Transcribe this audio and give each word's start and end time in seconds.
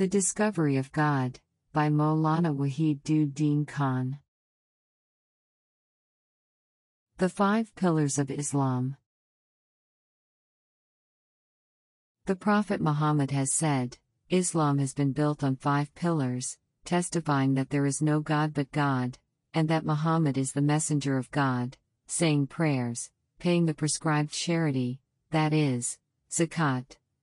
The 0.00 0.06
discovery 0.12 0.76
of 0.78 0.86
God 0.96 1.34
by 1.74 1.90
Maula 1.98 2.36
the 7.20 7.26
five 7.38 7.96
Islam 8.36 8.88
the 12.28 12.34
prophet 12.44 12.80
Muhammad 12.88 13.32
has 13.38 13.52
said 13.60 13.90
Islam 14.38 14.78
has 14.80 14.94
been 14.98 15.10
built 15.16 15.46
five 15.62 16.22
there 17.70 17.86
is 17.90 18.02
no 18.08 18.20
God 18.28 18.50
but 18.58 18.76
God 18.76 19.10
Muhammad 19.70 20.38
is 20.42 20.54
the 20.54 20.60
messenger 20.72 21.18
of 21.18 21.28
God 21.36 21.76
saying 22.20 22.44
prayer 22.56 24.30
share 24.32 24.70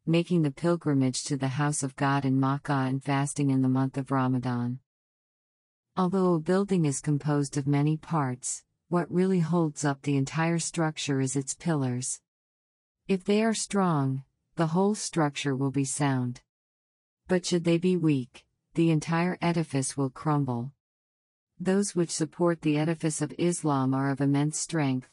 making 0.08 0.42
the 0.42 0.52
pilgrimage 0.52 1.26
to 1.26 1.36
the 1.36 1.50
house 1.50 1.84
of 1.84 1.96
God 1.98 2.24
in 2.24 2.40
Makkah 2.40 2.86
and 2.88 3.04
fasting 3.04 3.50
in 3.50 3.62
the 3.62 3.68
month 3.68 3.98
of 3.98 4.10
Ramadan. 4.10 4.80
Although 5.98 6.36
a 6.36 6.40
building 6.40 6.86
is 6.86 7.02
composed 7.02 7.58
of 7.58 7.68
many 7.68 7.98
parts, 7.98 8.64
what 8.88 9.12
really 9.12 9.42
holds 9.42 9.84
up 9.84 10.02
the 10.02 10.16
entire 10.16 10.60
structure 10.60 11.20
is 11.20 11.36
its 11.36 11.56
pillars. 11.56 12.22
If 13.10 13.26
they 13.26 13.44
are 13.44 13.54
strong, 13.54 14.24
the 14.56 14.68
whole 14.68 14.96
structure 14.96 15.58
will 15.58 15.72
be 15.72 15.84
sound. 15.84 16.40
But 17.28 17.46
should 17.46 17.66
they 17.66 17.78
be 17.78 17.98
weak, 17.98 18.46
the 18.76 18.92
entire 18.92 19.38
edifice 19.42 19.98
will 19.98 20.10
crumble. 20.10 20.72
Those 21.60 21.98
which 21.98 22.12
support 22.12 22.62
the 22.62 22.78
edifice 22.78 23.22
of 23.22 23.34
Islam 23.38 23.94
are 23.94 24.12
of 24.12 24.22
immense 24.22 24.58
strength, 24.58 25.06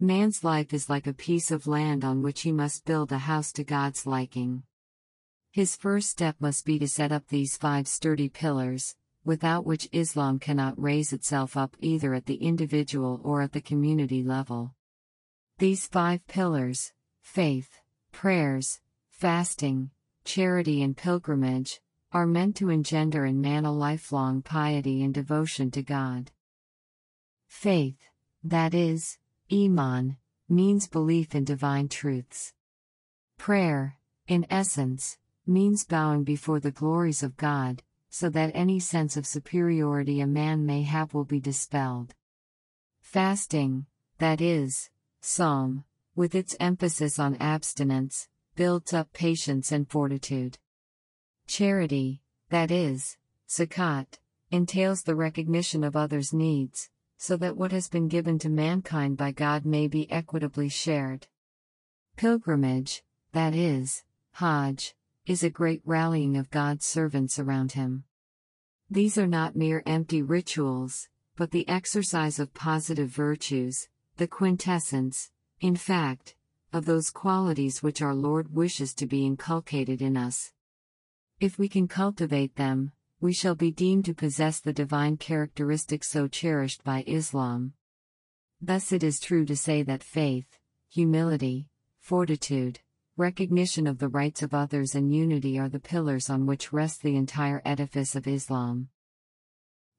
means 0.00 0.44
life 0.44 0.90
peace 1.16 1.52
of 1.52 1.66
land 1.68 2.04
like 2.04 4.40
first 5.82 6.22
five 6.40 8.48
which 9.66 9.88
Islam 10.16 10.38
knock 10.40 10.74
ways 10.84 11.08
it 11.14 11.22
self 11.24 11.56
up 11.58 11.72
individual 11.80 13.04
or 13.22 13.40
or 22.14 22.24
man 22.26 22.50
to 22.58 22.68
under 22.70 23.24
in 23.28 23.40
meaning 23.42 23.66
inversion 24.86 25.68
to 25.74 25.80
God 25.88 26.30
faith 27.62 28.04
that 28.52 28.74
is 28.80 29.04
ایمان 29.58 30.08
means 30.56 30.88
belief 30.94 31.34
in 31.38 31.44
divine 31.60 31.86
truths 31.98 32.38
prayer 33.44 33.80
Anas 34.36 34.78
means 35.56 35.86
bowing 35.88 36.22
before 36.26 36.58
the 36.64 36.68
glories 36.82 37.24
of 37.24 37.30
God 37.42 37.80
so 38.18 38.28
that 38.36 38.50
ace 38.66 38.94
of 39.18 39.26
superiority 39.26 40.16
a 40.20 40.24
man 40.38 40.58
may 40.66 41.22
be 41.30 41.38
dispelled 41.48 42.12
fasting 43.12 43.80
this 44.20 44.76
some 45.36 45.76
with 46.18 46.36
its 46.36 46.56
emphasis 46.60 47.18
on 47.24 47.34
abstinence 47.46 48.26
builds 48.56 48.94
up 49.00 49.12
patience 49.18 49.72
and 49.72 49.86
purified 49.92 50.56
she 51.48 51.86
that 52.50 52.70
is 52.76 53.02
set 53.56 53.78
in 54.56 55.00
the 55.06 55.12
recognitions 55.24 56.32
needs 56.40 56.78
so 57.26 57.36
that 57.42 57.52
what 57.60 57.72
has 57.72 57.88
be 57.92 58.48
man 58.60 58.80
kind 58.90 59.18
by 59.18 59.32
God 59.40 59.66
may 59.72 59.86
be 59.92 60.00
ایوڈی 60.16 60.68
shared 60.80 61.20
پیل 62.22 62.38
کرز 62.46 63.90
ہاج 64.40 64.88
is 65.32 65.44
a 65.44 65.50
willing 65.88 66.36
of 66.40 66.48
God 66.54 66.82
serve 66.90 67.08
Anas 67.18 67.38
around 67.40 67.78
these 68.96 69.18
are 69.18 69.26
not 69.36 69.56
mere 69.60 69.78
empty 69.86 70.20
rituals 70.30 70.94
the 71.52 71.58
E 71.58 71.64
exercise 71.74 72.40
of 72.40 72.52
positive 72.64 73.06
virtue 73.18 74.66
of 76.74 76.86
درز 76.86 77.12
کو 77.22 78.10
lord 78.22 78.46
wishes 78.58 78.94
to 78.98 79.04
be 79.10 79.24
inculcated 80.06 80.38
If 81.38 81.58
we 81.58 81.68
can 81.68 81.86
cultivate 81.86 82.56
them, 82.56 82.92
we 83.20 83.34
shall 83.34 83.54
be 83.54 83.70
deemed 83.70 84.06
to 84.06 84.14
possess 84.14 84.58
the 84.58 84.72
divine 84.72 85.18
characteristics 85.18 86.08
so 86.08 86.28
cherished 86.28 86.82
by 86.82 87.04
Islam. 87.06 87.74
Thus 88.62 88.90
it 88.90 89.02
is 89.02 89.20
true 89.20 89.44
to 89.44 89.54
say 89.54 89.82
that 89.82 90.02
faith, 90.02 90.46
humility, 90.88 91.68
fortitude, 92.00 92.80
recognition 93.18 93.86
of 93.86 93.98
the 93.98 94.08
rights 94.08 94.42
of 94.42 94.54
others 94.54 94.94
and 94.94 95.14
unity 95.14 95.58
are 95.58 95.68
the 95.68 95.78
pillars 95.78 96.30
on 96.30 96.46
which 96.46 96.72
rests 96.72 97.00
the 97.00 97.16
entire 97.16 97.60
edifice 97.66 98.16
of 98.16 98.26
Islam. 98.26 98.88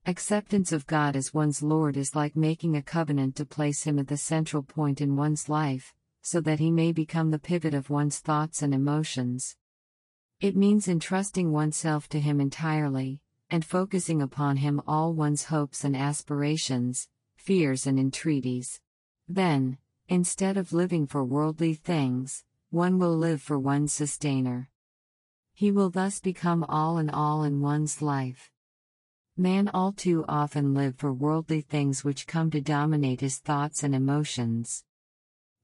Acceptance 0.08 0.72
of 0.72 0.88
God 0.88 1.16
as 1.16 1.36
one's 1.36 1.62
Lord 1.62 1.98
is 1.98 2.16
like 2.16 2.36
making 2.36 2.78
a 2.78 2.82
covenant 2.82 3.36
to 3.36 3.46
place 3.46 3.84
Him 3.84 4.00
at 4.00 4.08
the 4.08 4.18
central 4.18 4.64
point 4.64 5.02
in 5.02 5.16
one's 5.16 5.50
life, 5.50 5.94
so 6.24 6.42
that 6.42 6.60
He 6.60 6.72
may 6.72 6.94
become 6.94 7.30
the 7.30 7.38
pivot 7.38 7.76
of 7.76 7.92
one's 7.92 8.18
thoughts 8.18 8.64
and 8.64 8.74
emotions. 8.74 9.56
It 10.40 10.56
means 10.56 10.88
entrusting 10.88 11.52
oneself 11.52 12.08
to 12.10 12.20
Him 12.20 12.40
entirely, 12.40 13.22
and 13.50 13.66
focusing 13.66 14.22
upon 14.22 14.58
Him 14.58 14.80
all 14.86 15.14
one's 15.14 15.46
hopes 15.46 15.84
and 15.84 15.98
aspirations, 15.98 17.10
fears 17.38 17.88
and 17.88 18.00
entreaties. 18.00 18.80
Then, 19.28 19.80
instead 20.10 20.56
of 20.56 20.74
living 20.74 21.08
for 21.08 21.26
worldly 21.26 21.74
things, 21.74 22.44
one 22.70 23.00
will 23.00 23.18
live 23.18 23.42
for 23.42 23.58
one's 23.58 23.94
Sustainer. 23.94 24.70
He 25.56 25.72
will 25.72 25.90
thus 25.90 26.20
become 26.20 26.64
all 26.66 27.00
in 27.00 27.10
all 27.10 27.44
in 27.44 27.60
one's 27.60 28.00
life. 28.00 28.52
Man 29.38 29.68
all 29.74 29.92
too 29.92 30.24
often 30.28 30.76
live 30.76 30.98
for 31.00 31.12
worldly 31.12 31.62
things 31.62 32.04
which 32.04 32.28
come 32.28 32.52
to 32.52 32.62
dominate 32.62 33.22
his 33.22 33.40
thoughts 33.40 33.82
and 33.82 33.96
emotions. 33.96 34.84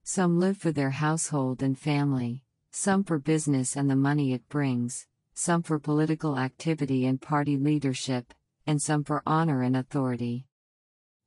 Some 0.03 0.39
live 0.39 0.57
for 0.57 0.72
their 0.72 0.91
household 0.91 1.61
and 1.61 1.78
family, 1.78 2.41
some 2.75 3.03
for 3.03 3.19
business 3.19 3.75
and 3.75 3.89
the 3.89 3.95
money 3.95 4.34
it 4.34 4.50
brings, 4.50 5.07
some 5.34 5.61
for 5.61 5.79
political 5.79 6.38
activity 6.38 7.06
and 7.06 7.22
party 7.22 7.57
leadership, 7.57 8.34
and 8.66 8.81
some 8.81 9.03
for 9.03 9.22
honor 9.25 9.61
and 9.61 9.75
authority. 9.75 10.47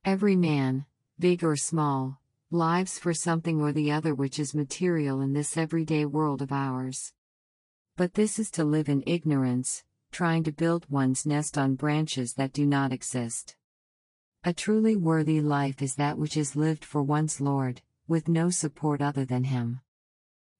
Every 0.04 0.36
man, 0.36 0.86
big 1.18 1.44
or 1.44 1.56
small, 1.56 2.20
lives 2.50 2.98
for 2.98 3.14
something 3.14 3.60
or 3.60 3.72
the 3.72 3.92
other 3.92 4.14
which 4.14 4.38
is 4.38 4.54
material 4.54 5.20
in 5.20 5.32
this 5.32 5.56
everyday 5.56 6.04
world 6.04 6.42
of 6.42 6.52
ours. 6.52 7.12
But 7.96 8.14
this 8.14 8.38
is 8.38 8.50
to 8.52 8.64
live 8.64 8.88
in 8.88 9.02
ignorance, 9.06 9.84
trying 10.12 10.44
to 10.44 10.52
build 10.52 10.90
one's 10.90 11.26
nest 11.26 11.56
on 11.56 11.74
branches 11.74 12.34
that 12.34 12.52
do 12.52 12.66
not 12.66 12.92
exist. 12.92 13.56
A 14.44 14.52
truly 14.52 14.96
worthy 14.96 15.40
life 15.40 15.82
is 15.82 15.96
that 15.96 16.18
which 16.18 16.36
is 16.36 16.56
lived 16.56 16.84
for 16.84 17.02
one's 17.02 17.40
Lord, 17.40 17.82
with 18.06 18.28
no 18.28 18.50
support 18.50 19.02
other 19.02 19.24
than 19.24 19.44
Him. 19.44 19.74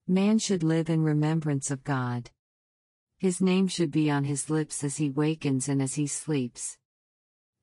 Man 0.08 0.38
should 0.38 0.62
live 0.62 0.88
in 0.88 1.02
remembrance 1.02 1.72
of 1.72 1.82
God. 1.82 2.30
His 3.19 3.41
name 3.41 3.66
should 3.66 3.91
be 3.91 4.08
on 4.08 4.22
his 4.22 4.48
lips 4.48 4.84
as 4.84 4.98
he 4.98 5.10
wakens 5.10 5.69
and 5.69 5.82
as 5.82 5.97
he 5.97 6.06
sleeps. 6.06 6.78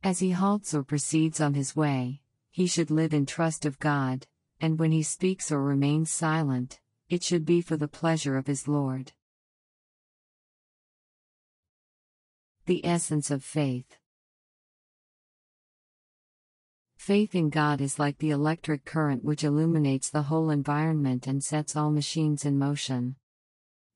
As 0.03 0.19
he 0.19 0.31
halts 0.31 0.73
or 0.73 0.83
proceeds 0.83 1.39
on 1.39 1.53
his 1.53 1.73
way, 1.73 2.19
he 2.51 2.67
should 2.67 2.91
live 2.91 3.13
in 3.13 3.25
trust 3.25 3.65
of 3.65 3.79
God, 3.79 4.27
and 4.59 4.77
when 4.77 4.91
he 4.91 5.03
speaks 5.03 5.53
or 5.53 5.63
remains 5.63 6.11
silent, 6.11 6.81
it 7.09 7.23
should 7.23 7.45
be 7.45 7.61
for 7.61 7.77
the 7.77 7.87
pleasure 7.87 8.35
of 8.35 8.47
his 8.47 8.67
Lord. 8.67 9.13
The 12.65 12.85
essence 12.85 13.31
of 13.31 13.41
faith. 13.41 13.85
Faith 17.11 17.35
in 17.35 17.49
God 17.49 17.81
is 17.81 17.99
like 17.99 18.17
the 18.19 18.29
electric 18.29 18.85
current 18.85 19.25
which 19.25 19.43
illuminates 19.43 20.09
the 20.09 20.21
whole 20.21 20.49
environment 20.49 21.27
and 21.27 21.43
sets 21.43 21.75
all 21.75 21.91
machines 21.91 22.45
in 22.45 22.57
motion. 22.57 23.17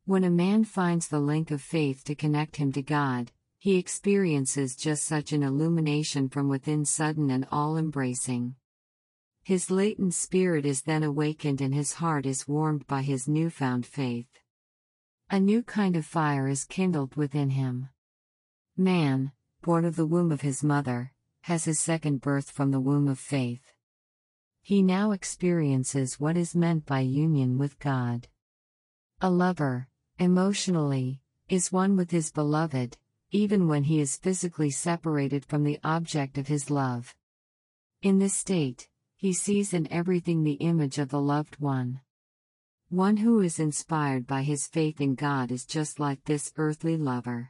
When 0.06 0.26
a 0.26 0.40
man 0.46 0.66
finds 0.66 1.08
the 1.08 1.22
link 1.22 1.50
of 1.50 1.62
faith 1.62 2.04
to 2.04 2.16
connect 2.16 2.58
him 2.58 2.74
to 2.74 2.82
God, 2.84 3.32
he 3.60 3.78
experiences 3.78 4.76
just 4.76 5.06
such 5.06 5.32
an 5.32 5.42
illumination 5.42 6.28
from 6.28 6.50
within, 6.50 6.84
sudden 6.84 7.30
and 7.30 7.48
all-embracing. 7.50 8.56
His 9.46 9.72
latent 9.72 10.14
spirit 10.14 10.66
is 10.66 10.82
then 10.82 11.04
awakened 11.04 11.62
and 11.62 11.74
his 11.74 11.94
heart 11.94 12.26
is 12.26 12.46
warmed 12.46 12.86
by 12.88 13.04
his 13.04 13.26
newfound 13.26 13.86
faith. 13.86 14.42
A 15.30 15.40
new 15.40 15.64
kind 15.64 15.96
of 15.96 16.06
fire 16.06 16.50
is 16.50 16.66
kindled 16.66 17.16
within 17.16 17.52
him. 17.52 17.88
Man, 18.76 19.32
born 19.62 19.86
of 19.86 19.96
the 19.96 20.06
womb 20.06 20.30
of 20.30 20.42
his 20.42 20.62
mother, 20.62 21.06
has 21.48 21.64
his 21.64 21.80
second 21.80 22.20
birth 22.20 22.52
from 22.52 22.72
the 22.72 22.80
womb 22.82 23.08
of 23.08 23.18
faith. 23.18 23.72
He 24.64 24.84
now 24.84 25.12
experiences 25.12 26.20
what 26.20 26.36
is 26.36 26.54
meant 26.54 26.86
by 26.86 27.00
union 27.00 27.58
with 27.58 27.80
God. 27.80 28.28
A 29.22 29.30
lover, 29.30 29.88
emotionally, 30.20 31.22
is 31.48 31.72
one 31.72 31.96
with 31.96 32.12
his 32.12 32.34
beloved, 32.34 32.98
even 33.32 33.70
when 33.70 33.84
he 33.84 34.02
is 34.02 34.18
physically 34.18 34.72
separated 34.72 35.46
from 35.46 35.64
the 35.64 35.80
object 35.86 36.38
of 36.38 36.48
his 36.48 36.70
love. 36.70 37.16
In 38.02 38.20
this 38.20 38.34
state, 38.34 38.90
he 39.16 39.32
sees 39.32 39.74
in 39.74 39.90
everything 39.90 40.44
the 40.44 40.62
image 40.72 40.98
of 40.98 41.08
the 41.08 41.22
loved 41.22 41.62
one. 41.62 42.02
One 42.90 43.16
who 43.16 43.40
is 43.40 43.58
inspired 43.58 44.28
by 44.28 44.44
his 44.44 44.68
faith 44.68 45.00
in 45.00 45.16
God 45.16 45.54
is 45.54 45.66
just 45.66 45.98
like 45.98 46.26
this 46.26 46.52
earthly 46.58 46.98
lover. 46.98 47.46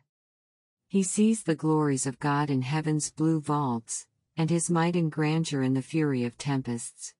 He 0.90 1.04
sees 1.04 1.44
the 1.44 1.56
glories 1.56 2.08
of 2.08 2.18
God 2.18 2.50
in 2.50 2.62
heaven's 2.62 3.12
blue 3.12 3.42
vaults, 3.42 4.08
and 4.38 4.50
his 4.50 4.72
might 4.72 4.96
and 4.96 5.12
grandeur 5.12 5.62
in 5.62 5.74
the 5.74 5.82
fury 5.82 6.24
of 6.24 6.38
tempests. 6.38 7.14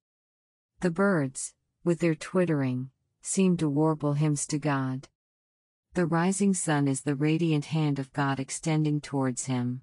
The 0.80 0.90
birds, 0.90 1.54
with 1.84 2.00
their 2.00 2.16
twittering, 2.16 2.92
seem 3.22 3.58
to 3.58 3.68
warble 3.68 4.14
hymns 4.14 4.48
to 4.48 4.60
God. 4.60 5.10
The 5.96 6.06
rising 6.06 6.54
sun 6.54 6.88
is 6.88 7.02
the 7.02 7.16
radiant 7.16 7.66
hand 7.66 8.00
of 8.00 8.14
God 8.14 8.40
extending 8.40 9.02
towards 9.02 9.48
him. 9.48 9.82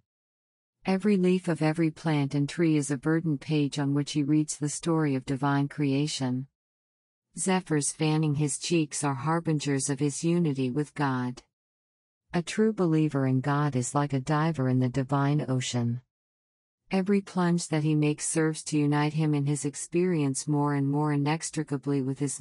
Every 0.86 1.18
leaf 1.18 1.48
of 1.48 1.60
every 1.60 1.90
plant 1.90 2.34
and 2.34 2.48
tree 2.48 2.78
is 2.78 2.90
a 2.90 2.96
verdant 2.96 3.42
page 3.42 3.78
on 3.78 3.92
which 3.92 4.12
he 4.12 4.22
reads 4.22 4.56
the 4.56 4.68
story 4.70 5.14
of 5.14 5.26
divine 5.26 5.68
creation. 5.68 6.46
Zephyrs 7.36 7.92
fanning 7.92 8.36
his 8.36 8.58
cheeks 8.58 9.04
are 9.04 9.14
harbingers 9.14 9.90
of 9.90 10.00
his 10.00 10.24
unity 10.24 10.70
with 10.70 10.94
God. 10.94 11.42
A 12.38 12.42
true 12.46 12.70
believer 12.78 13.26
in 13.26 13.38
God 13.46 13.76
is 13.76 13.94
likes 13.94 14.60
مورس 20.54 22.40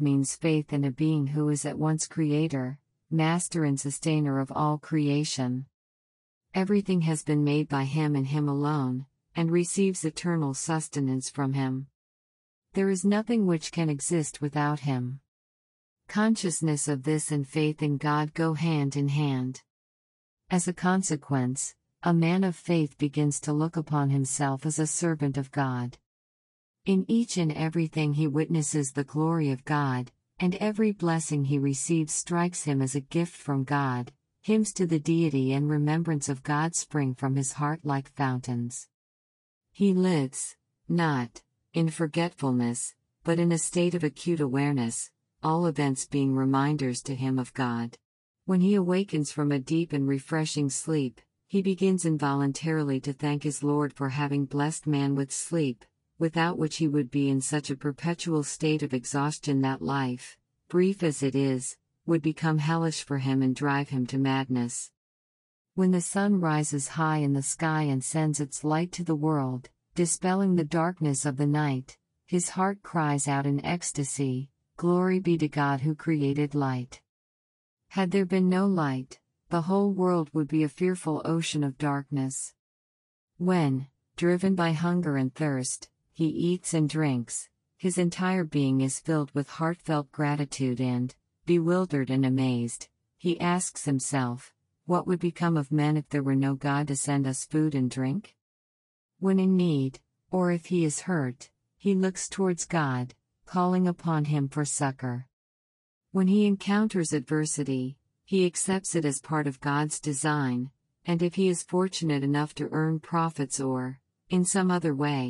means 0.00 0.38
faith 0.44 0.74
who 1.36 1.48
is 1.50 1.66
a 1.66 1.74
mass 3.16 3.48
to 3.52 3.62
and 3.62 3.78
sustainer 3.80 4.40
of 4.40 4.52
آئیشن 4.56 5.60
Everything 6.54 7.00
has 7.00 7.22
been 7.22 7.44
made 7.44 7.66
by 7.66 7.84
Him 7.84 8.14
and 8.14 8.26
Him 8.26 8.46
alone, 8.46 9.06
and 9.34 9.50
receives 9.50 10.04
eternal 10.04 10.52
sustenance 10.52 11.30
from 11.30 11.54
Him. 11.54 11.86
There 12.74 12.90
is 12.90 13.06
nothing 13.06 13.46
which 13.46 13.72
can 13.72 13.88
exist 13.88 14.42
without 14.42 14.80
Him. 14.80 15.20
Consciousness 16.08 16.88
of 16.88 17.04
this 17.04 17.30
and 17.30 17.48
faith 17.48 17.82
in 17.82 17.96
God 17.96 18.34
go 18.34 18.52
hand 18.52 18.96
in 18.96 19.08
hand. 19.08 19.62
As 20.50 20.68
a 20.68 20.74
consequence, 20.74 21.74
a 22.02 22.12
man 22.12 22.44
of 22.44 22.54
faith 22.54 22.98
begins 22.98 23.40
to 23.40 23.54
look 23.54 23.78
upon 23.78 24.10
himself 24.10 24.66
as 24.66 24.78
a 24.78 24.86
servant 24.86 25.38
of 25.38 25.52
God. 25.52 25.96
In 26.84 27.06
each 27.08 27.38
and 27.38 27.56
everything 27.56 28.12
he 28.12 28.26
witnesses 28.26 28.92
the 28.92 29.04
glory 29.04 29.52
of 29.52 29.64
God, 29.64 30.10
and 30.38 30.54
every 30.56 30.92
blessing 30.92 31.44
he 31.44 31.58
receives 31.58 32.12
strikes 32.12 32.64
him 32.64 32.82
as 32.82 32.94
a 32.94 33.00
gift 33.00 33.36
from 33.36 33.64
God, 33.64 34.10
Hymns 34.44 34.72
to 34.74 34.88
the 34.88 34.98
deity 34.98 35.52
and 35.52 35.70
remembrance 35.70 36.28
of 36.28 36.42
God 36.42 36.74
spring 36.74 37.14
from 37.14 37.36
his 37.36 37.52
heart 37.52 37.82
like 37.84 38.08
fountains. 38.16 38.88
He 39.70 39.94
lives, 39.94 40.56
not 40.88 41.42
in 41.74 41.88
forgetfulness, 41.88 42.96
but 43.22 43.38
in 43.38 43.52
a 43.52 43.56
state 43.56 43.94
of 43.94 44.02
acute 44.02 44.40
awareness, 44.40 45.12
all 45.44 45.66
events 45.66 46.06
being 46.06 46.34
reminders 46.34 47.02
to 47.04 47.14
him 47.14 47.38
of 47.38 47.54
God. 47.54 47.98
When 48.44 48.60
he 48.60 48.74
awakens 48.74 49.30
from 49.30 49.52
a 49.52 49.60
deep 49.60 49.92
and 49.92 50.08
refreshing 50.08 50.70
sleep, 50.70 51.20
he 51.46 51.62
begins 51.62 52.04
involuntarily 52.04 52.98
to 53.02 53.12
thank 53.12 53.44
his 53.44 53.62
Lord 53.62 53.92
for 53.92 54.08
having 54.08 54.46
blessed 54.46 54.88
man 54.88 55.14
with 55.14 55.30
sleep, 55.30 55.84
without 56.18 56.58
which 56.58 56.78
he 56.78 56.88
would 56.88 57.12
be 57.12 57.28
in 57.28 57.40
such 57.40 57.70
a 57.70 57.76
perpetual 57.76 58.42
state 58.42 58.82
of 58.82 58.92
exhaustion 58.92 59.60
that 59.60 59.82
life, 59.82 60.36
brief 60.68 61.04
as 61.04 61.22
it 61.22 61.36
is, 61.36 61.68
would 62.06 62.22
become 62.22 62.58
hellish 62.58 63.04
for 63.04 63.18
him 63.18 63.42
and 63.42 63.54
drive 63.54 63.90
him 63.90 64.06
to 64.06 64.18
madness. 64.18 64.90
When 65.74 65.90
the 65.90 66.00
sun 66.00 66.40
rises 66.40 66.88
high 66.88 67.18
in 67.18 67.32
the 67.32 67.42
sky 67.42 67.82
and 67.82 68.04
sends 68.04 68.40
its 68.40 68.64
light 68.64 68.92
to 68.92 69.04
the 69.04 69.14
world, 69.14 69.70
dispelling 69.94 70.56
the 70.56 70.64
darkness 70.64 71.24
of 71.24 71.36
the 71.36 71.46
night, 71.46 71.96
his 72.26 72.50
heart 72.50 72.78
cries 72.82 73.28
out 73.28 73.46
in 73.46 73.64
ecstasy, 73.64 74.50
"Glory 74.76 75.20
be 75.20 75.38
to 75.38 75.48
God 75.48 75.80
who 75.80 75.94
created 75.94 76.54
light." 76.54 77.00
Had 77.88 78.10
there 78.10 78.26
been 78.26 78.48
no 78.48 78.66
light, 78.66 79.20
the 79.48 79.62
whole 79.62 79.92
world 79.92 80.30
would 80.32 80.48
be 80.48 80.64
a 80.64 80.78
fearful 80.80 81.22
ocean 81.24 81.62
of 81.62 81.78
darkness. 81.78 82.54
When, 83.36 83.86
driven 84.16 84.54
by 84.54 84.72
hunger 84.72 85.16
and 85.16 85.32
thirst, 85.34 85.90
he 86.12 86.28
eats 86.28 86.74
and 86.74 86.88
drinks, 86.88 87.48
his 87.76 87.96
entire 87.96 88.44
being 88.44 88.80
is 88.80 89.00
filled 89.00 89.30
with 89.34 89.58
heartfelt 89.60 90.10
gratitude 90.10 90.80
and, 90.80 91.10
ویلڈرف 91.58 92.10
what 94.88 95.08
ویلڈ 95.08 95.74
and 96.64 97.92
drink 97.94 98.26
one 99.24 99.38
انیڈ 99.38 99.98
or 100.38 100.52
ٹوڈ 102.34 102.60
God 102.72 103.12
following 103.52 103.86
up 103.88 104.06
ہان 104.06 104.26
him 104.30 104.46
for 104.54 104.64
succour 104.64 105.16
one 106.14 106.28
he 106.28 106.46
enters 106.46 107.12
at 107.14 107.32
worship 107.32 109.06
is 109.06 109.22
part 109.28 109.48
God 109.64 111.22
if 111.22 111.38
he 111.38 111.48
is 111.48 111.64
fortunates 111.70 113.60
way 114.98 115.22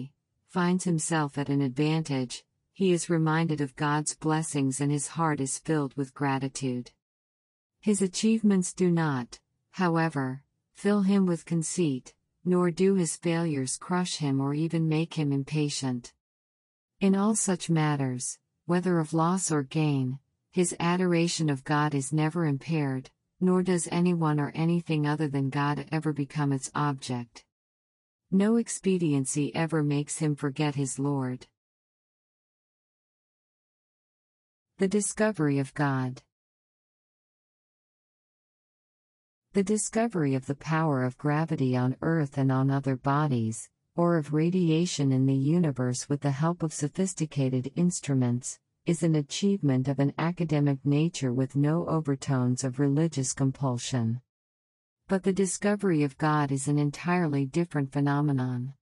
finds 0.54 1.12
ہیلفج 1.12 2.40
He 2.74 2.92
is 2.92 3.10
reminded 3.10 3.60
of 3.60 3.76
God's 3.76 4.16
blessings 4.16 4.80
and 4.80 4.90
his 4.90 5.08
heart 5.08 5.40
is 5.40 5.58
filled 5.58 5.94
with 5.94 6.14
gratitude. 6.14 6.90
His 7.82 8.00
achievements 8.00 8.72
do 8.72 8.90
not, 8.90 9.40
however, 9.72 10.42
fill 10.72 11.02
him 11.02 11.26
with 11.26 11.44
conceit, 11.44 12.14
nor 12.46 12.70
do 12.70 12.94
his 12.94 13.16
failures 13.16 13.76
crush 13.76 14.16
him 14.16 14.40
or 14.40 14.54
even 14.54 14.88
make 14.88 15.12
him 15.14 15.32
impatient. 15.32 16.14
In 16.98 17.14
all 17.14 17.34
such 17.34 17.68
matters, 17.68 18.38
whether 18.64 18.98
of 18.98 19.12
loss 19.12 19.52
or 19.52 19.62
gain, 19.62 20.18
his 20.50 20.74
adoration 20.80 21.50
of 21.50 21.64
God 21.64 21.94
is 21.94 22.12
never 22.12 22.46
impaired, 22.46 23.10
nor 23.38 23.62
does 23.62 23.86
anyone 23.92 24.40
or 24.40 24.52
anything 24.54 25.06
other 25.06 25.28
than 25.28 25.50
God 25.50 25.86
ever 25.92 26.14
become 26.14 26.52
its 26.52 26.70
object. 26.74 27.44
No 28.30 28.56
expediency 28.56 29.54
ever 29.54 29.82
makes 29.82 30.20
him 30.20 30.36
forget 30.36 30.74
his 30.74 30.98
Lord. 30.98 31.40
The 34.78 34.88
discovery 34.88 35.58
of 35.58 35.74
God. 35.74 36.22
The 39.52 39.62
discovery 39.62 40.34
of 40.34 40.46
the 40.46 40.54
power 40.54 41.04
of 41.04 41.18
gravity 41.18 41.76
on 41.76 41.96
Earth 42.00 42.38
and 42.38 42.50
on 42.50 42.70
other 42.70 42.96
bodies, 42.96 43.68
or 43.96 44.16
of 44.16 44.32
radiation 44.32 45.12
in 45.12 45.26
the 45.26 45.34
universe 45.34 46.08
with 46.08 46.22
the 46.22 46.30
help 46.30 46.62
of 46.62 46.72
sophisticated 46.72 47.70
instruments, 47.76 48.58
is 48.86 49.02
an 49.02 49.14
achievement 49.14 49.88
of 49.88 49.98
an 49.98 50.14
academic 50.18 50.78
nature 50.84 51.34
with 51.34 51.54
no 51.54 51.86
overtones 51.86 52.64
of 52.64 52.80
religious 52.80 53.34
compulsion. 53.34 54.22
But 55.06 55.22
the 55.22 55.34
discovery 55.34 56.02
of 56.02 56.16
God 56.16 56.50
is 56.50 56.66
an 56.66 56.78
entirely 56.78 57.44
different 57.44 57.92
phenomenon. 57.92 58.72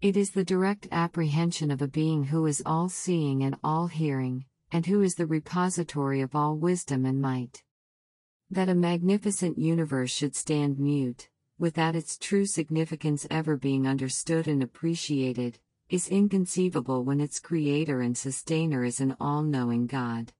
It 0.00 0.16
is 0.16 0.30
the 0.30 0.44
direct 0.44 0.88
apprehension 0.90 1.70
of 1.70 1.82
a 1.82 1.86
being 1.86 2.24
who 2.24 2.46
is 2.46 2.62
all-seeing 2.64 3.44
and 3.44 3.56
all-hearing, 3.62 4.40
and 4.72 4.86
who 4.86 5.02
is 5.02 5.16
the 5.16 5.26
repository 5.26 6.22
of 6.22 6.34
all 6.34 6.56
wisdom 6.56 7.04
and 7.04 7.20
might. 7.20 7.62
That 8.50 8.70
a 8.70 8.74
magnificent 8.74 9.58
universe 9.58 10.10
should 10.10 10.34
stand 10.34 10.78
mute, 10.78 11.28
without 11.58 11.94
its 11.94 12.16
true 12.16 12.46
significance 12.46 13.26
ever 13.30 13.56
being 13.56 13.86
understood 13.86 14.48
and 14.48 14.62
appreciated, 14.62 15.58
is 15.90 16.08
inconceivable 16.08 17.04
when 17.04 17.20
its 17.20 17.38
creator 17.38 18.00
and 18.00 18.16
sustainer 18.16 18.82
is 18.82 18.98
an 18.98 19.14
all-knowing 19.20 19.88
God. 19.88 20.30